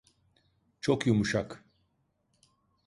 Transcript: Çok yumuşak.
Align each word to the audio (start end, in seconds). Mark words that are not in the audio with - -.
Çok 0.81 1.07
yumuşak. 1.07 1.65